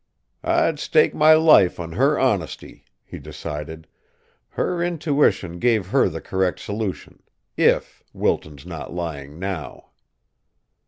[0.43, 3.85] "I'd stake my life on her honesty," he decided.
[4.49, 7.21] "Her intuition gave her the correct solution
[7.55, 9.91] if Wilton's not lying now!"